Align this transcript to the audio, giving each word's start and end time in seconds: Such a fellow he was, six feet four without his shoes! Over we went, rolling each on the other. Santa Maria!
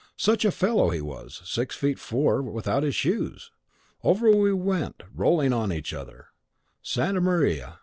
Such 0.17 0.43
a 0.45 0.49
fellow 0.51 0.89
he 0.89 0.99
was, 0.99 1.43
six 1.45 1.75
feet 1.75 1.99
four 1.99 2.41
without 2.41 2.81
his 2.81 2.95
shoes! 2.95 3.51
Over 4.03 4.31
we 4.35 4.51
went, 4.51 5.03
rolling 5.13 5.49
each 5.49 5.53
on 5.53 5.69
the 5.69 5.83
other. 6.01 6.25
Santa 6.81 7.21
Maria! 7.21 7.77